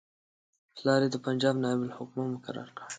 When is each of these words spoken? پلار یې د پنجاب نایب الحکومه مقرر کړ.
پلار 0.75 1.01
یې 1.05 1.09
د 1.11 1.15
پنجاب 1.25 1.55
نایب 1.63 1.79
الحکومه 1.85 2.25
مقرر 2.33 2.67
کړ. 2.77 2.85